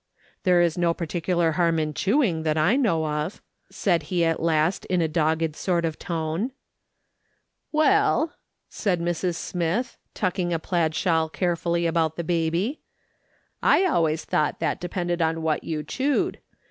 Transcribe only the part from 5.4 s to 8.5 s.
sort of tone." Well,"